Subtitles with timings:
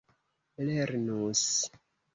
[0.67, 1.47] lernus